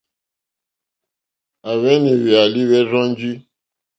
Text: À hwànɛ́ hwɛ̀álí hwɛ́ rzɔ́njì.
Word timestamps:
À 1.69 1.71
hwànɛ́ 1.79 2.15
hwɛ̀álí 2.21 2.61
hwɛ́ 2.67 2.81
rzɔ́njì. 2.89 3.31